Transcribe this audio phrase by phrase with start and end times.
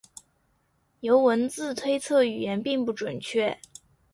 [1.01, 3.59] 由文字推测语言并不准确。